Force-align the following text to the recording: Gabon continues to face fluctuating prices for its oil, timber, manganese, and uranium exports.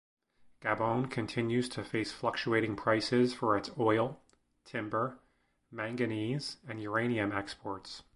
Gabon 0.61 1.11
continues 1.11 1.69
to 1.69 1.83
face 1.83 2.11
fluctuating 2.11 2.75
prices 2.75 3.35
for 3.35 3.55
its 3.55 3.69
oil, 3.77 4.19
timber, 4.65 5.19
manganese, 5.69 6.57
and 6.67 6.81
uranium 6.81 7.31
exports. 7.31 8.01